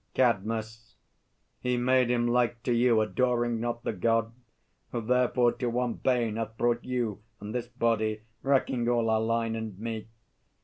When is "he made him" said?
1.59-2.25